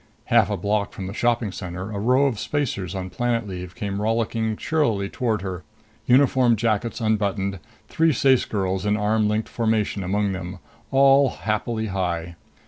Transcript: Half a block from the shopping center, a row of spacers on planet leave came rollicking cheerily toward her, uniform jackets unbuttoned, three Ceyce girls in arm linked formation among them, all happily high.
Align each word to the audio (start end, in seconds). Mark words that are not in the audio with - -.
Half 0.33 0.49
a 0.49 0.57
block 0.57 0.93
from 0.93 1.05
the 1.05 1.13
shopping 1.13 1.51
center, 1.51 1.91
a 1.91 1.99
row 1.99 2.25
of 2.25 2.39
spacers 2.39 2.95
on 2.95 3.11
planet 3.11 3.47
leave 3.47 3.75
came 3.75 4.01
rollicking 4.01 4.55
cheerily 4.55 5.09
toward 5.09 5.43
her, 5.43 5.63
uniform 6.07 6.55
jackets 6.55 6.99
unbuttoned, 6.99 7.59
three 7.87 8.11
Ceyce 8.11 8.45
girls 8.45 8.83
in 8.83 8.97
arm 8.97 9.27
linked 9.29 9.47
formation 9.47 10.01
among 10.03 10.31
them, 10.31 10.57
all 10.89 11.29
happily 11.45 11.85
high. 11.85 12.35